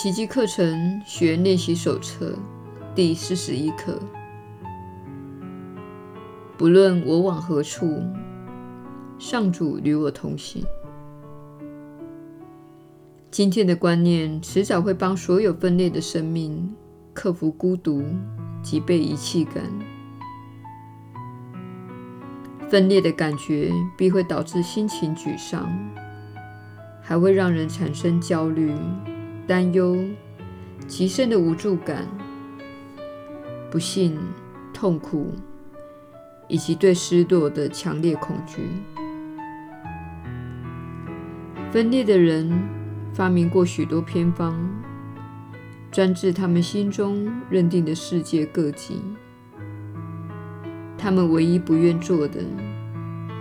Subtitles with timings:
[0.00, 2.32] 奇迹课程学练习手册
[2.94, 4.00] 第四十一课。
[6.56, 8.00] 不论我往何处，
[9.18, 10.64] 上主与我同行。
[13.28, 16.72] 今天的观念迟早会帮所有分裂的生命
[17.12, 18.04] 克服孤独
[18.62, 19.64] 及被遗弃感。
[22.68, 25.68] 分裂的感觉必会导致心情沮丧，
[27.02, 28.72] 还会让人产生焦虑。
[29.48, 29.96] 担忧、
[30.86, 32.06] 极深的无助感、
[33.70, 34.14] 不幸、
[34.74, 35.32] 痛苦，
[36.48, 38.60] 以及对失落的强烈恐惧。
[41.72, 42.52] 分裂的人
[43.14, 44.54] 发明过许多偏方，
[45.90, 49.00] 专治他们心中认定的世界各疾。
[50.98, 52.44] 他们唯一不愿做的，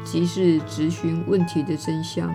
[0.05, 2.33] 即是质询问题的真相。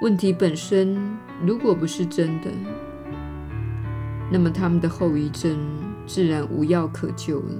[0.00, 0.96] 问题本身
[1.44, 2.50] 如果不是真的，
[4.32, 5.58] 那么他们的后遗症
[6.06, 7.54] 自然无药可救了。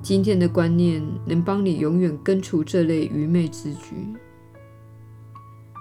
[0.00, 3.96] 今天的观念能帮你永远根除这类愚昧之举，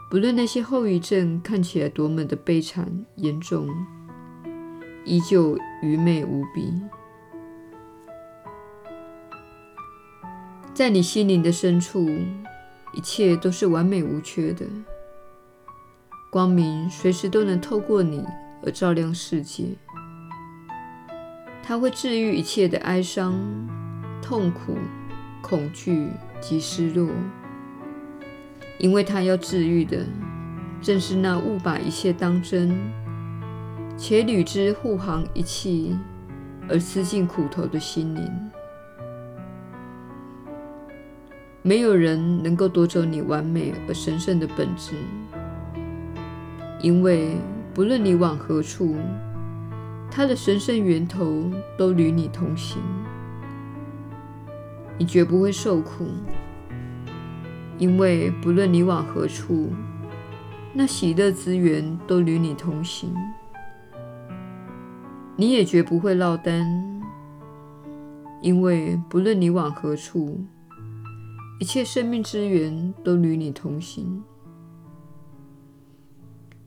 [0.10, 3.70] 不论那些后遗症看起来多么的悲惨严重，
[5.06, 6.74] 依旧愚昧无比。
[10.74, 12.10] 在你心灵的深处。
[12.96, 14.66] 一切都是完美无缺的，
[16.32, 18.24] 光明随时都能透过你
[18.64, 19.66] 而照亮世界。
[21.62, 23.36] 它会治愈一切的哀伤、
[24.22, 24.78] 痛苦、
[25.42, 26.08] 恐惧
[26.40, 27.10] 及失落，
[28.80, 30.06] 因为它要治愈的
[30.82, 32.76] 正是那误把一切当真，
[33.98, 35.98] 且屡之护航一气
[36.70, 38.32] 而吃尽苦头的心灵。
[41.68, 44.94] 没有人能够夺走你完美而神圣的本质，
[46.80, 47.38] 因为
[47.74, 48.96] 不论你往何处，
[50.12, 52.78] 它的神圣源头都与你同行。
[55.00, 56.06] 你绝不会受苦，
[57.80, 59.72] 因为不论你往何处，
[60.72, 63.12] 那喜乐之源都与你同行。
[65.36, 67.02] 你也绝不会落单，
[68.40, 70.46] 因为不论你往何处。
[71.58, 74.22] 一切生命之源都与你同行，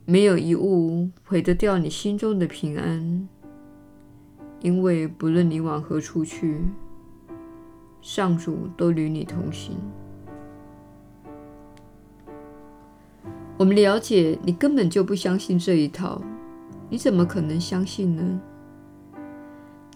[0.06, 3.28] 没有一物毁得掉你心中的平安，
[4.60, 6.62] 因为不论你往何处去，
[8.00, 9.76] 上主都与你同行。
[13.58, 16.22] 我们了解你根本就不相信这一套，
[16.88, 18.40] 你怎么可能相信呢？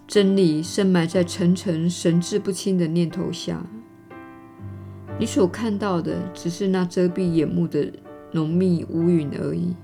[0.06, 3.64] 真理深埋在层层神志不清的念头下。
[5.18, 7.92] 你所看到的只是那遮蔽眼目的
[8.32, 9.74] 浓密乌云而已。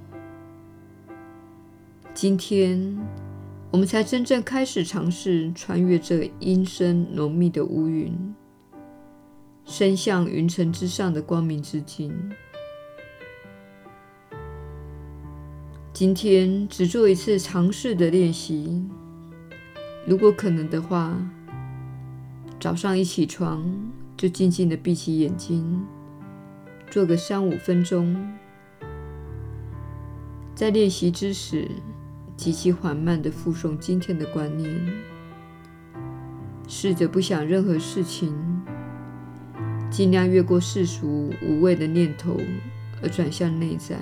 [2.13, 2.99] 今天，
[3.71, 8.35] 我们才真正开始尝试穿越这阴森浓密的乌云，
[9.65, 12.13] 伸向云层之上的光明之境。
[15.93, 18.85] 今天只做一次尝试的练习，
[20.05, 21.17] 如果可能的话，
[22.59, 23.65] 早上一起床。
[24.19, 25.87] 就静静地闭起眼睛，
[26.91, 28.17] 做个三五分钟。
[30.57, 31.69] 在练习之时，
[32.37, 34.69] 极其缓慢地复诵今天的观念，
[36.67, 38.35] 试着不想任何事情，
[39.89, 42.37] 尽量越过世俗无谓的念头，
[43.01, 44.01] 而转向内在。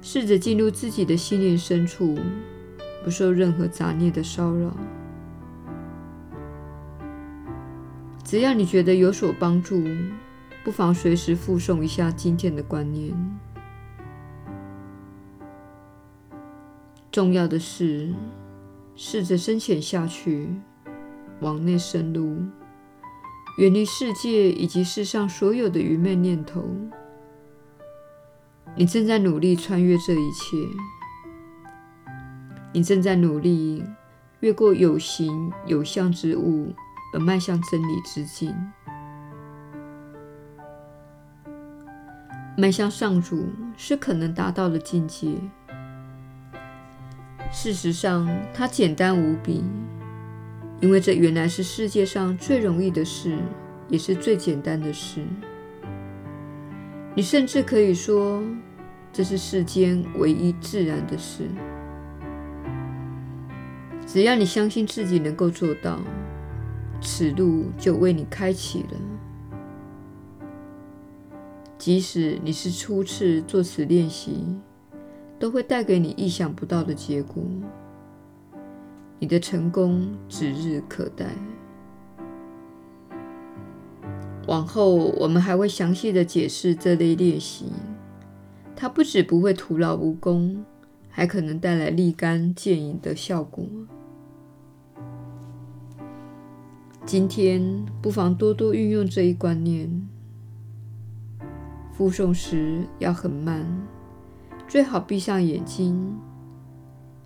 [0.00, 2.18] 试着进入自己的心灵深处，
[3.04, 4.74] 不受任何杂念的骚扰。
[8.28, 9.82] 只要你觉得有所帮助，
[10.62, 13.10] 不妨随时附送一下今天的观念。
[17.10, 18.14] 重要的是，
[18.94, 20.46] 试着深潜下去，
[21.40, 22.36] 往内深入，
[23.56, 26.62] 远离世界以及世上所有的愚昧念头。
[28.76, 30.54] 你正在努力穿越这一切，
[32.74, 33.82] 你正在努力
[34.40, 36.74] 越过有形有相之物。
[37.12, 38.54] 而迈向真理之境，
[42.56, 43.46] 迈向上主
[43.76, 45.28] 是可能达到的境界。
[47.50, 49.64] 事实上，它简单无比，
[50.80, 53.38] 因为这原来是世界上最容易的事，
[53.88, 55.24] 也是最简单的事。
[57.14, 58.42] 你甚至可以说，
[59.12, 61.48] 这是世间唯一自然的事。
[64.06, 65.98] 只要你相信自己能够做到。
[67.00, 68.98] 此路就为你开启了。
[71.78, 74.44] 即使你是初次做此练习，
[75.38, 77.42] 都会带给你意想不到的结果。
[79.20, 81.26] 你的成功指日可待。
[84.46, 87.66] 往后我们还会详细的解释这类练习，
[88.74, 90.64] 它不只不会徒劳无功，
[91.08, 93.64] 还可能带来立竿见影的效果。
[97.08, 100.06] 今天不妨多多运用这一观念。
[101.90, 103.66] 复诵时要很慢，
[104.68, 106.18] 最好闭上眼睛，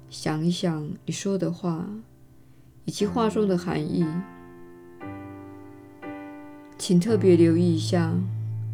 [0.08, 1.84] 想一想你说的话
[2.84, 4.06] 以及话中的含义。
[6.78, 8.14] 请特别留意一下，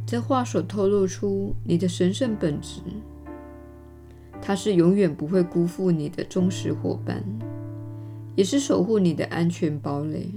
[0.05, 2.83] 这话所透露出你的神圣本质。
[4.43, 7.25] 它是永远不会辜负你的忠实伙伴，
[8.37, 10.29] 也是守护你的安全堡垒。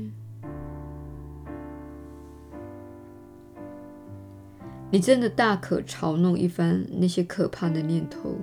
[4.93, 8.37] 你真的大可嘲弄一番那些可怕的念头，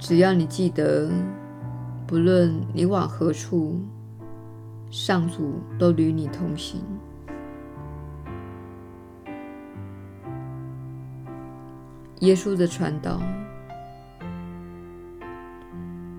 [0.00, 1.08] 只要你记得，
[2.08, 3.80] 不论你往何处，
[4.90, 6.82] 上主都与你同行。
[12.18, 13.22] 耶稣的传道，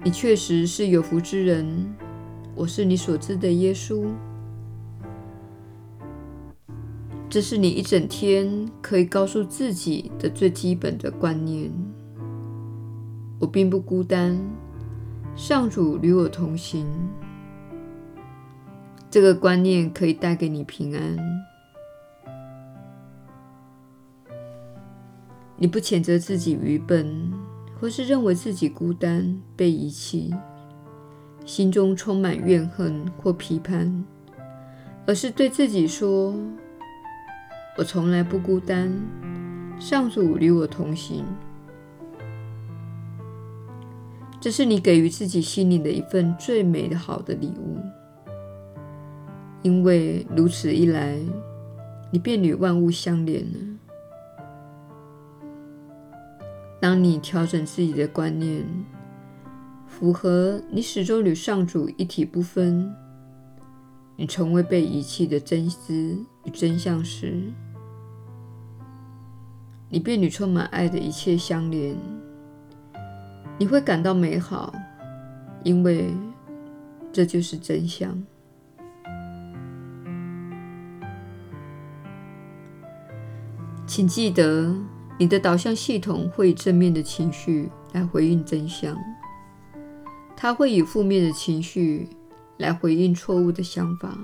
[0.01, 1.93] 你确实是有福之人。
[2.55, 4.05] 我是你所知的耶稣。
[7.29, 11.69] 这是你一整天可以告诉自己的最基本的观念。
[13.37, 14.39] 我并不孤单，
[15.35, 16.87] 上主与我同行。
[19.11, 21.17] 这个观念可以带给你平安。
[25.57, 27.31] 你不谴责自己愚笨，
[27.79, 30.33] 或是认为自己孤单、被遗弃，
[31.45, 34.05] 心中充满怨恨或批判，
[35.05, 36.33] 而是对自己说。
[37.77, 38.91] 我从来不孤单，
[39.79, 41.23] 上主与我同行。
[44.41, 47.77] 这是你给予自己心灵的一份最美的好的礼物，
[49.61, 51.19] 因为如此一来，
[52.11, 53.59] 你便与万物相连了。
[56.79, 58.65] 当你调整自己的观念，
[59.85, 62.91] 符合你始终与上主一体不分，
[64.15, 67.41] 你从未被遗弃的真知与真相时，
[69.89, 71.95] 你便与充满爱的一切相连，
[73.57, 74.73] 你会感到美好，
[75.63, 76.13] 因为
[77.13, 78.21] 这就是真相。
[83.85, 84.75] 请记得，
[85.17, 88.95] 你的导向系统会以正面的情绪来回应真相，
[90.35, 92.09] 它会以负面的情绪
[92.57, 94.15] 来回应错误的想法。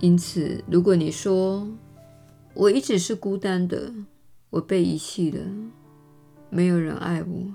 [0.00, 1.68] 因此，如果你说，
[2.58, 3.92] 我一直是孤单的，
[4.48, 5.44] 我被遗弃了，
[6.48, 7.54] 没有人爱我。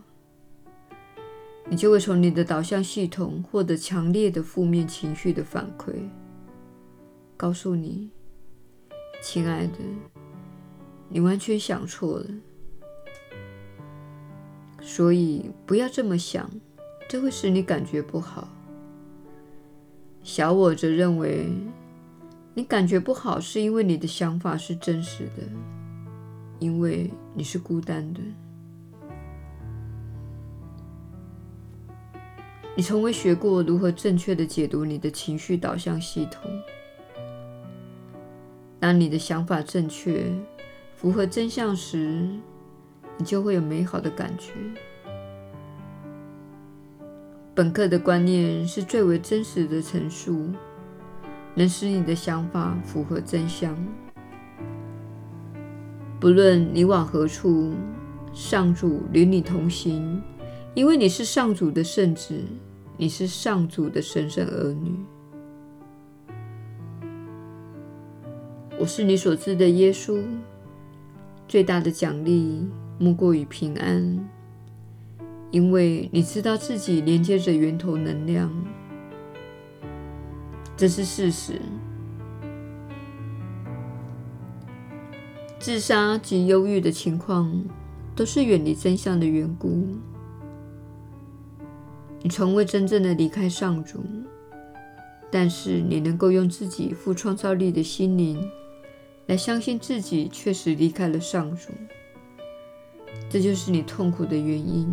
[1.67, 5.91] 你就会从你的导向系统获得强烈的负面情绪的反馈，
[7.35, 8.11] 告诉你，
[9.23, 9.79] 亲爱的，
[11.09, 12.27] 你完全想错了。
[14.79, 16.47] 所以不要这么想，
[17.09, 18.47] 这会使你感觉不好。
[20.21, 21.47] 小我则认为。
[22.53, 25.43] 你感觉不好，是因为你的想法是真实的，
[26.59, 28.19] 因为你是孤单的。
[32.75, 36.49] 你从未学过如何正确地解读你的情绪导向系统。
[38.79, 40.25] 当你的想法正确、
[40.95, 42.27] 符合真相时，
[43.17, 44.53] 你就会有美好的感觉。
[47.53, 50.49] 本课的观念是最为真实的陈述。
[51.53, 53.75] 能使你的想法符合真相。
[56.19, 57.73] 不论你往何处，
[58.31, 60.21] 上主与你同行，
[60.73, 62.39] 因为你是上主的圣子，
[62.95, 64.95] 你是上主的神圣儿女。
[68.79, 70.23] 我是你所知的耶稣。
[71.47, 72.65] 最大的奖励
[72.97, 74.29] 莫过于平安，
[75.51, 78.49] 因为你知道自己连接着源头能量。
[80.81, 81.61] 这是事实。
[85.59, 87.63] 自杀及忧郁的情况
[88.15, 89.87] 都是远离真相的缘故。
[92.23, 94.03] 你从未真正的离开上主，
[95.29, 98.43] 但是你能够用自己富创造力的心灵
[99.27, 101.69] 来相信自己确实离开了上主。
[103.29, 104.91] 这就是你痛苦的原因。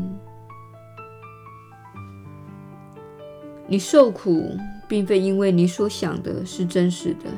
[3.66, 4.54] 你受苦。
[4.88, 7.30] 并非因为你所想的是真实的，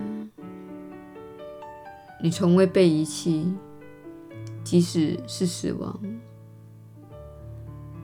[2.23, 3.53] 你从未被遗弃，
[4.63, 6.01] 即使是死亡。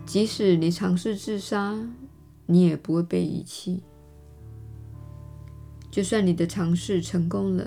[0.05, 1.79] 即使你尝试自杀，
[2.47, 3.83] 你也不会被遗弃。
[5.91, 7.65] 就算你的尝试成功了，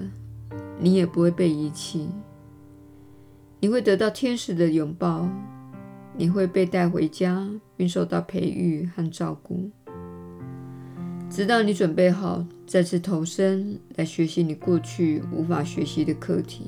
[0.80, 2.10] 你也不会被遗弃。
[3.60, 5.28] 你会得到天使的拥抱，
[6.16, 9.70] 你会被带回家，并受到培育和照顾。
[11.30, 16.66] 直到你准备好再次投身来学习你过去无法学习的课题。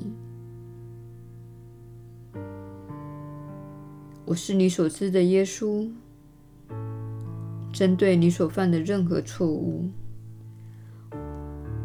[4.24, 5.90] 我是你所知的耶稣。
[7.72, 9.88] 针对你所犯的任何错误，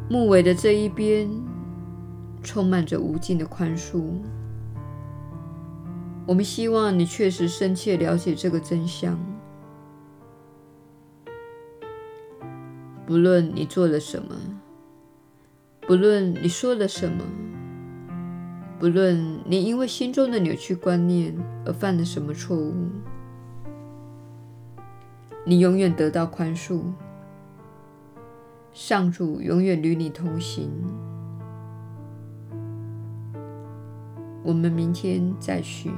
[0.10, 1.30] 木尾的这一边
[2.44, 4.04] 充满着无尽的宽恕。
[6.26, 9.18] 我们希望你确实深切了解这个真相。
[13.08, 14.36] 不论你做了什么，
[15.88, 17.24] 不论你说了什么，
[18.78, 21.34] 不论你因为心中的扭曲观念
[21.66, 22.74] 而犯了什么错误，
[25.46, 26.82] 你永远得到宽恕。
[28.74, 30.70] 上主永远与你同行。
[34.44, 35.92] 我们明天再续。